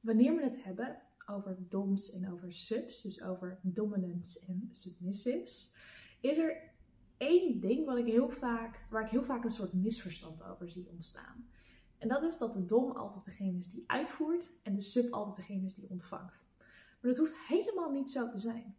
wanneer 0.00 0.36
we 0.36 0.42
het 0.42 0.64
hebben 0.64 0.98
over 1.26 1.56
doms 1.68 2.12
en 2.12 2.32
over 2.32 2.52
subs, 2.52 3.02
dus 3.02 3.22
over 3.22 3.58
dominance 3.62 4.40
en 4.46 4.68
submissives, 4.70 5.74
is 6.20 6.38
er 6.38 6.70
één 7.16 7.60
ding 7.60 7.84
wat 7.84 7.98
ik 7.98 8.06
heel 8.06 8.30
vaak, 8.30 8.86
waar 8.90 9.04
ik 9.04 9.10
heel 9.10 9.24
vaak 9.24 9.44
een 9.44 9.50
soort 9.50 9.72
misverstand 9.72 10.42
over 10.42 10.70
zie 10.70 10.88
ontstaan. 10.90 11.48
En 11.98 12.08
dat 12.08 12.22
is 12.22 12.38
dat 12.38 12.52
de 12.52 12.64
dom 12.64 12.90
altijd 12.90 13.24
degene 13.24 13.58
is 13.58 13.68
die 13.68 13.84
uitvoert 13.86 14.52
en 14.62 14.74
de 14.74 14.80
sub 14.80 15.12
altijd 15.12 15.36
degene 15.36 15.64
is 15.64 15.74
die 15.74 15.90
ontvangt. 15.90 16.42
Maar 17.00 17.10
dat 17.10 17.16
hoeft 17.16 17.46
helemaal 17.46 17.90
niet 17.90 18.08
zo 18.08 18.28
te 18.28 18.38
zijn. 18.38 18.76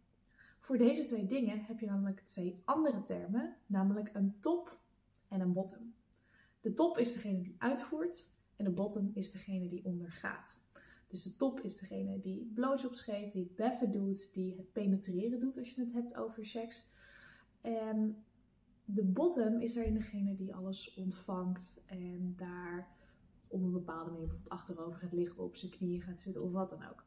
Voor 0.60 0.78
deze 0.78 1.04
twee 1.04 1.26
dingen 1.26 1.64
heb 1.64 1.80
je 1.80 1.86
namelijk 1.86 2.20
twee 2.20 2.62
andere 2.64 3.02
termen, 3.02 3.56
namelijk 3.66 4.10
een 4.12 4.36
top 4.40 4.78
en 5.28 5.40
een 5.40 5.52
bottom. 5.52 5.94
De 6.60 6.72
top 6.72 6.98
is 6.98 7.12
degene 7.12 7.40
die 7.40 7.56
uitvoert 7.58 8.30
en 8.56 8.64
de 8.64 8.70
bottom 8.70 9.10
is 9.14 9.32
degene 9.32 9.68
die 9.68 9.84
ondergaat. 9.84 10.60
Dus 11.12 11.22
de 11.22 11.36
top 11.36 11.60
is 11.60 11.78
degene 11.78 12.20
die 12.20 12.50
blowjobs 12.54 13.02
geeft, 13.02 13.32
die 13.32 13.52
beffen 13.56 13.90
doet, 13.90 14.34
die 14.34 14.56
het 14.56 14.72
penetreren 14.72 15.40
doet 15.40 15.58
als 15.58 15.74
je 15.74 15.80
het 15.80 15.92
hebt 15.92 16.14
over 16.14 16.46
seks. 16.46 16.86
En 17.60 18.24
de 18.84 19.04
bottom 19.04 19.60
is 19.60 19.74
daarin 19.74 19.94
degene 19.94 20.36
die 20.36 20.54
alles 20.54 20.94
ontvangt 20.94 21.84
en 21.86 22.34
daar 22.36 22.96
op 23.48 23.62
een 23.62 23.72
bepaalde 23.72 24.10
manier 24.10 24.26
bijvoorbeeld 24.26 24.58
achterover 24.58 24.98
gaat 24.98 25.12
liggen, 25.12 25.42
op 25.42 25.56
zijn 25.56 25.72
knieën 25.72 26.00
gaat 26.00 26.18
zitten 26.18 26.42
of 26.42 26.52
wat 26.52 26.70
dan 26.70 26.84
ook. 26.90 27.04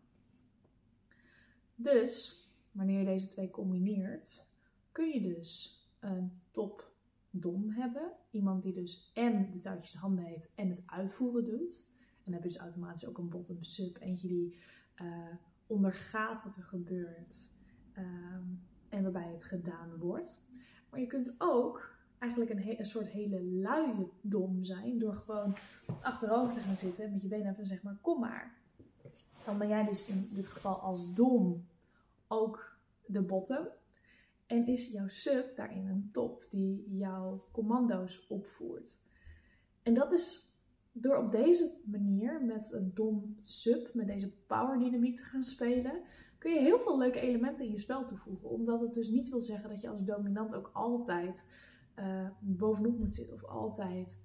Dus 1.76 2.48
wanneer 2.72 3.00
je 3.00 3.06
deze 3.06 3.28
twee 3.28 3.50
combineert, 3.50 4.48
kun 4.92 5.10
je 5.10 5.22
dus 5.22 5.80
een 6.00 6.42
top 6.52 6.94
dom 7.30 7.70
hebben. 7.70 8.12
Iemand 8.32 8.64
die 8.64 8.74
dus 8.74 9.12
en 9.14 9.52
de 9.52 9.60
touwtjes 9.60 9.94
in 9.94 10.00
handen 10.00 10.26
heeft 10.26 10.52
en 10.56 10.70
het 10.70 10.84
uitvoeren 10.86 11.46
doet. 11.46 11.94
En 12.26 12.34
heb 12.34 12.44
je 12.44 12.48
dus 12.48 12.58
automatisch 12.58 13.08
ook 13.08 13.18
een 13.18 13.30
bottom 13.30 13.64
sub. 13.64 13.98
Eentje 14.00 14.28
die 14.28 14.58
uh, 15.02 15.36
ondergaat 15.68 16.44
wat 16.44 16.56
er 16.56 16.64
gebeurt. 16.64 17.50
Ehm, 17.94 18.44
en 18.90 19.04
waarbij 19.04 19.32
het 19.32 19.44
gedaan 19.44 19.98
wordt. 19.98 20.46
Maar 20.90 21.00
je 21.00 21.08
kunt 21.08 21.36
ook 21.38 21.96
eigenlijk 22.20 22.52
een, 22.52 22.80
een 22.80 22.86
soort 22.86 23.08
hele 23.08 23.44
luie 23.44 24.12
dom 24.22 24.64
zijn. 24.64 25.00
Door 25.00 25.14
gewoon 25.14 25.56
achterover 26.02 26.54
te 26.54 26.60
gaan 26.60 26.76
zitten 26.76 27.12
met 27.12 27.22
je 27.22 27.28
benen 27.28 27.52
even 27.52 27.66
zeg 27.66 27.84
maar 27.84 27.98
kom 28.02 28.20
maar. 28.20 28.58
Dan 29.46 29.58
ben 29.58 29.68
jij 29.68 29.86
dus 29.86 30.06
in 30.06 30.30
dit 30.32 30.48
geval 30.48 30.80
als 30.80 31.14
dom 31.14 31.68
ook 32.28 32.78
de 33.06 33.22
bottom. 33.22 33.68
En 34.46 34.68
is 34.68 34.92
jouw 34.92 35.08
sub 35.08 35.56
daarin 35.56 35.88
een 35.88 36.10
top 36.12 36.46
die 36.50 36.96
jouw 36.98 37.46
commando's 37.52 38.26
opvoert. 38.30 39.04
En 39.84 39.94
dat 39.94 40.12
is 40.12 40.45
door 40.98 41.18
op 41.18 41.32
deze 41.32 41.72
manier 41.86 42.44
met 42.46 42.74
een 42.74 42.92
dom 42.94 43.38
sub, 43.42 43.94
met 43.94 44.08
deze 44.08 44.32
power 44.48 44.80
dynamiek 44.80 45.16
te 45.16 45.24
gaan 45.24 45.44
spelen, 45.44 46.02
kun 46.38 46.54
je 46.54 46.60
heel 46.60 46.80
veel 46.80 46.98
leuke 46.98 47.20
elementen 47.20 47.66
in 47.66 47.72
je 47.72 47.78
spel 47.78 48.06
toevoegen. 48.06 48.50
Omdat 48.50 48.80
het 48.80 48.94
dus 48.94 49.10
niet 49.10 49.30
wil 49.30 49.42
zeggen 49.42 49.70
dat 49.70 49.82
je 49.82 49.90
als 49.90 50.04
dominant 50.04 50.56
ook 50.56 50.70
altijd 50.74 51.50
uh, 52.00 52.30
bovenop 52.40 53.00
moet 53.00 53.16
zitten 53.16 53.36
of 53.36 53.44
altijd 53.44 54.24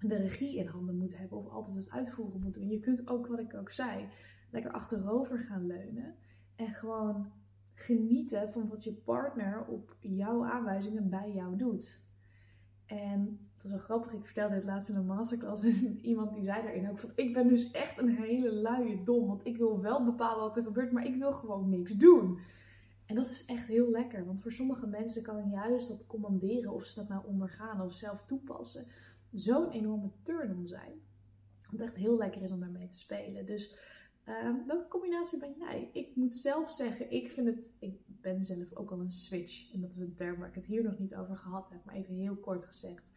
de 0.00 0.16
regie 0.16 0.56
in 0.56 0.66
handen 0.66 0.96
moet 0.96 1.18
hebben 1.18 1.38
of 1.38 1.48
altijd 1.48 1.76
het 1.76 1.90
uitvoeren 1.90 2.40
moet 2.40 2.54
doen. 2.54 2.68
Je 2.68 2.78
kunt 2.78 3.08
ook, 3.08 3.26
wat 3.26 3.38
ik 3.38 3.54
ook 3.54 3.70
zei, 3.70 4.08
lekker 4.50 4.72
achterover 4.72 5.38
gaan 5.38 5.66
leunen 5.66 6.14
en 6.56 6.68
gewoon 6.68 7.32
genieten 7.74 8.50
van 8.50 8.68
wat 8.68 8.84
je 8.84 8.92
partner 8.92 9.64
op 9.66 9.96
jouw 10.00 10.44
aanwijzingen 10.44 11.08
bij 11.08 11.32
jou 11.32 11.56
doet. 11.56 12.02
En 12.86 13.48
het 13.54 13.64
is 13.64 13.70
wel 13.70 13.78
grappig, 13.78 14.12
ik 14.12 14.24
vertelde 14.24 14.54
het 14.54 14.64
laatst 14.64 14.88
in 14.88 14.96
een 14.96 15.06
masterclass 15.06 15.62
en 15.62 15.98
iemand 16.10 16.34
die 16.34 16.42
zei 16.42 16.62
daarin 16.62 16.90
ook 16.90 16.98
van 16.98 17.12
ik 17.14 17.32
ben 17.32 17.48
dus 17.48 17.70
echt 17.70 17.98
een 17.98 18.16
hele 18.16 18.52
luie 18.52 19.02
dom, 19.02 19.26
want 19.26 19.46
ik 19.46 19.56
wil 19.56 19.80
wel 19.80 20.04
bepalen 20.04 20.40
wat 20.40 20.56
er 20.56 20.62
gebeurt, 20.62 20.92
maar 20.92 21.06
ik 21.06 21.16
wil 21.16 21.32
gewoon 21.32 21.68
niks 21.68 21.92
doen. 21.92 22.38
En 23.06 23.14
dat 23.14 23.24
is 23.24 23.44
echt 23.44 23.66
heel 23.66 23.90
lekker, 23.90 24.24
want 24.24 24.40
voor 24.40 24.52
sommige 24.52 24.86
mensen 24.86 25.22
kan 25.22 25.50
juist 25.50 25.88
dat 25.88 26.06
commanderen 26.06 26.72
of 26.72 26.84
ze 26.84 26.94
dat 27.00 27.08
nou 27.08 27.26
ondergaan 27.26 27.80
of 27.80 27.92
zelf 27.92 28.24
toepassen 28.24 28.86
zo'n 29.32 29.70
enorme 29.70 30.10
turn-on 30.22 30.66
zijn. 30.66 30.92
Want 31.62 31.80
het 31.80 31.82
echt 31.82 31.96
heel 31.96 32.16
lekker 32.16 32.42
is 32.42 32.52
om 32.52 32.60
daarmee 32.60 32.86
te 32.86 32.98
spelen. 32.98 33.46
Dus 33.46 33.76
Ehm, 34.24 34.66
welke 34.66 34.88
combinatie 34.88 35.38
ben 35.38 35.54
jij? 35.58 35.90
Ik 35.92 36.16
moet 36.16 36.34
zelf 36.34 36.72
zeggen, 36.72 37.10
ik 37.10 37.30
vind 37.30 37.46
het. 37.46 37.76
Ik 37.80 38.00
ben 38.06 38.44
zelf 38.44 38.74
ook 38.74 38.90
al 38.90 39.00
een 39.00 39.10
switch. 39.10 39.72
En 39.72 39.80
dat 39.80 39.90
is 39.90 39.98
een 39.98 40.14
term 40.14 40.38
waar 40.38 40.48
ik 40.48 40.54
het 40.54 40.66
hier 40.66 40.82
nog 40.82 40.98
niet 40.98 41.14
over 41.14 41.36
gehad 41.36 41.70
heb, 41.70 41.84
maar 41.84 41.94
even 41.94 42.14
heel 42.14 42.36
kort 42.36 42.64
gezegd. 42.64 43.12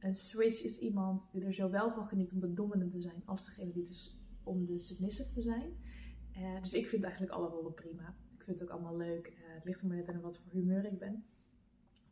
Een 0.00 0.14
switch 0.14 0.62
is 0.62 0.78
iemand 0.78 1.28
die 1.32 1.44
er 1.44 1.52
zowel 1.52 1.92
van 1.92 2.04
geniet 2.04 2.32
om 2.32 2.40
de 2.40 2.52
dominant 2.52 2.90
te 2.90 3.00
zijn, 3.00 3.22
als 3.24 3.46
degene 3.46 3.72
die 3.72 3.84
dus 3.84 4.20
om 4.42 4.66
de 4.66 4.80
submissive 4.80 5.28
te 5.28 5.40
zijn. 5.40 5.76
Uh, 6.36 6.60
dus 6.60 6.74
ik 6.74 6.86
vind 6.86 7.02
eigenlijk 7.04 7.32
alle 7.32 7.48
rollen 7.48 7.74
prima. 7.74 8.16
Ik 8.38 8.44
vind 8.44 8.58
het 8.58 8.68
ook 8.68 8.74
allemaal 8.74 8.96
leuk. 8.96 9.26
Uh, 9.28 9.54
het 9.54 9.64
ligt 9.64 9.80
er 9.80 9.86
maar 9.86 9.96
net 9.96 10.08
aan 10.08 10.20
wat 10.20 10.38
voor 10.38 10.52
humeur 10.52 10.84
ik 10.84 10.98
ben. 10.98 11.24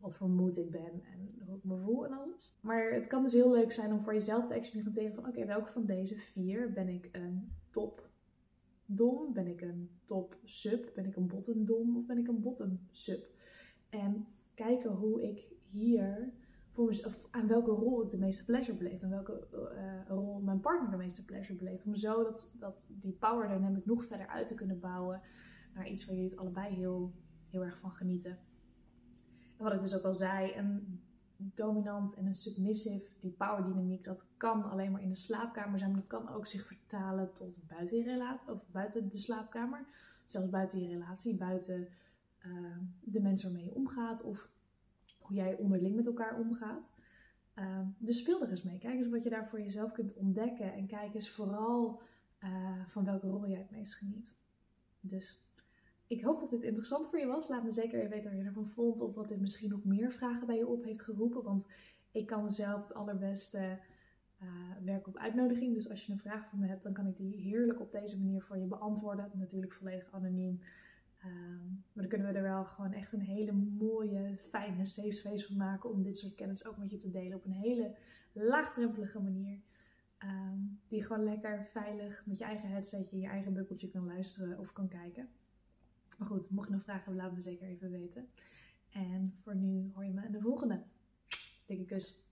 Wat 0.00 0.16
voor 0.16 0.28
moed 0.28 0.56
ik 0.56 0.70
ben 0.70 1.02
en 1.04 1.28
hoe 1.46 1.56
ik 1.56 1.64
me 1.64 1.78
voel 1.78 2.06
en 2.06 2.12
alles. 2.12 2.56
Maar 2.60 2.92
het 2.92 3.06
kan 3.06 3.22
dus 3.22 3.32
heel 3.32 3.52
leuk 3.52 3.72
zijn 3.72 3.92
om 3.92 4.00
voor 4.00 4.12
jezelf 4.12 4.46
te 4.46 4.54
experimenteren 4.54 5.14
van 5.14 5.26
oké, 5.26 5.46
welke 5.46 5.70
van 5.70 5.86
deze 5.86 6.16
vier 6.16 6.72
ben 6.72 6.88
ik 6.88 7.08
een 7.12 7.52
top 7.70 8.08
dom? 8.88 9.32
Ben 9.32 9.46
ik 9.46 9.60
een 9.60 9.90
top 10.04 10.38
sub? 10.44 10.90
Ben 10.94 11.06
ik 11.06 11.16
een 11.16 11.26
bottom 11.26 11.64
dom 11.64 11.96
of 11.96 12.06
ben 12.06 12.18
ik 12.18 12.28
een 12.28 12.40
bottom 12.40 12.80
sub? 12.90 13.26
En 13.88 14.26
kijken 14.54 14.90
hoe 14.90 15.22
ik 15.22 15.52
hier 15.64 16.32
voor 16.68 16.94
aan 17.30 17.46
welke 17.46 17.70
rol 17.70 18.02
ik 18.02 18.10
de 18.10 18.18
meeste 18.18 18.44
pleasure 18.44 18.76
beleef. 18.76 19.02
Aan 19.02 19.10
welke 19.10 19.46
uh, 19.52 20.08
rol 20.08 20.40
mijn 20.40 20.60
partner 20.60 20.90
de 20.90 20.96
meeste 20.96 21.24
pleasure 21.24 21.58
beleeft. 21.58 21.86
Om 21.86 21.94
zo 21.94 22.22
dat, 22.22 22.54
dat 22.58 22.88
die 23.00 23.12
power 23.12 23.48
dynamic 23.48 23.86
nog 23.86 24.04
verder 24.04 24.26
uit 24.26 24.46
te 24.46 24.54
kunnen 24.54 24.80
bouwen 24.80 25.20
naar 25.74 25.88
iets 25.88 26.04
waar 26.04 26.14
jullie 26.14 26.30
het 26.30 26.38
allebei 26.38 26.74
heel, 26.74 27.12
heel 27.50 27.64
erg 27.64 27.78
van 27.78 27.90
genieten. 27.90 28.38
En 29.56 29.64
wat 29.64 29.72
ik 29.72 29.80
dus 29.80 29.96
ook 29.96 30.04
al 30.04 30.14
zei, 30.14 30.52
een 30.56 31.00
dominant 31.40 32.14
en 32.14 32.26
een 32.26 32.34
submissive, 32.34 33.06
die 33.20 33.30
power 33.30 33.64
dynamiek, 33.64 34.04
dat 34.04 34.26
kan 34.36 34.70
alleen 34.70 34.92
maar 34.92 35.02
in 35.02 35.08
de 35.08 35.14
slaapkamer 35.14 35.78
zijn, 35.78 35.90
maar 35.90 36.00
dat 36.00 36.08
kan 36.08 36.28
ook 36.28 36.46
zich 36.46 36.66
vertalen 36.66 37.32
tot 37.32 37.58
buiten 37.68 37.96
je 37.96 38.04
relatie, 38.04 38.52
of 38.52 38.62
buiten 38.70 39.08
de 39.08 39.18
slaapkamer, 39.18 39.86
zelfs 40.24 40.50
buiten 40.50 40.80
je 40.80 40.88
relatie, 40.88 41.36
buiten 41.36 41.88
uh, 42.46 42.76
de 43.00 43.20
mensen 43.20 43.48
waarmee 43.48 43.68
je 43.68 43.74
omgaat 43.74 44.22
of 44.22 44.48
hoe 45.18 45.36
jij 45.36 45.56
onderling 45.56 45.96
met 45.96 46.06
elkaar 46.06 46.38
omgaat. 46.38 46.92
Uh, 47.54 47.80
dus 47.98 48.18
speel 48.18 48.42
er 48.42 48.50
eens 48.50 48.62
mee. 48.62 48.78
Kijk 48.78 48.94
eens 48.94 49.08
wat 49.08 49.22
je 49.22 49.30
daar 49.30 49.48
voor 49.48 49.60
jezelf 49.60 49.92
kunt 49.92 50.14
ontdekken 50.14 50.72
en 50.72 50.86
kijk 50.86 51.14
eens 51.14 51.30
vooral 51.30 52.00
uh, 52.44 52.86
van 52.86 53.04
welke 53.04 53.26
rol 53.26 53.48
jij 53.48 53.58
het 53.58 53.70
meest 53.70 53.94
geniet. 53.94 54.36
Dus 55.00 55.47
ik 56.08 56.22
hoop 56.22 56.40
dat 56.40 56.50
dit 56.50 56.62
interessant 56.62 57.08
voor 57.08 57.18
je 57.18 57.26
was. 57.26 57.48
Laat 57.48 57.64
me 57.64 57.70
zeker 57.70 57.98
even 57.98 58.10
weten 58.10 58.30
wat 58.30 58.40
je 58.40 58.46
ervan 58.46 58.66
vond. 58.66 59.00
Of 59.00 59.14
wat 59.14 59.28
dit 59.28 59.40
misschien 59.40 59.70
nog 59.70 59.84
meer 59.84 60.12
vragen 60.12 60.46
bij 60.46 60.56
je 60.56 60.66
op 60.66 60.84
heeft 60.84 61.02
geroepen. 61.02 61.42
Want 61.42 61.66
ik 62.12 62.26
kan 62.26 62.50
zelf 62.50 62.82
het 62.82 62.94
allerbeste 62.94 63.78
uh, 64.42 64.48
werken 64.84 65.08
op 65.08 65.18
uitnodiging. 65.18 65.74
Dus 65.74 65.90
als 65.90 66.06
je 66.06 66.12
een 66.12 66.18
vraag 66.18 66.46
voor 66.46 66.58
me 66.58 66.66
hebt, 66.66 66.82
dan 66.82 66.92
kan 66.92 67.06
ik 67.06 67.16
die 67.16 67.36
heerlijk 67.36 67.80
op 67.80 67.92
deze 67.92 68.18
manier 68.18 68.42
voor 68.42 68.58
je 68.58 68.66
beantwoorden. 68.66 69.30
Natuurlijk 69.34 69.72
volledig 69.72 70.12
anoniem. 70.12 70.60
Um, 71.24 71.84
maar 71.92 72.02
dan 72.02 72.08
kunnen 72.08 72.26
we 72.26 72.38
er 72.38 72.42
wel 72.42 72.64
gewoon 72.64 72.92
echt 72.92 73.12
een 73.12 73.20
hele 73.20 73.52
mooie, 73.52 74.36
fijne 74.38 74.84
safe 74.84 75.12
space 75.12 75.46
van 75.46 75.56
maken. 75.56 75.90
Om 75.90 76.02
dit 76.02 76.18
soort 76.18 76.34
kennis 76.34 76.66
ook 76.66 76.76
met 76.76 76.90
je 76.90 76.96
te 76.96 77.10
delen 77.10 77.36
op 77.36 77.44
een 77.44 77.52
hele 77.52 77.94
laagdrempelige 78.32 79.20
manier. 79.20 79.60
Um, 80.24 80.80
die 80.88 81.02
gewoon 81.02 81.24
lekker 81.24 81.66
veilig 81.66 82.26
met 82.26 82.38
je 82.38 82.44
eigen 82.44 82.68
headsetje 82.68 83.20
je 83.20 83.26
eigen 83.26 83.52
bubbeltje 83.52 83.88
kan 83.88 84.06
luisteren 84.06 84.58
of 84.58 84.72
kan 84.72 84.88
kijken. 84.88 85.28
Maar 86.18 86.28
goed, 86.28 86.50
mocht 86.50 86.68
je 86.68 86.74
nog 86.74 86.82
vragen 86.82 87.04
hebben, 87.04 87.22
laat 87.22 87.34
me 87.34 87.40
zeker 87.40 87.68
even 87.68 87.90
weten. 87.90 88.28
En 88.90 89.34
voor 89.42 89.56
nu 89.56 89.90
hoor 89.94 90.04
je 90.04 90.12
me 90.12 90.24
in 90.24 90.32
de 90.32 90.40
volgende. 90.40 90.82
Dikke 91.66 91.84
kus. 91.84 92.27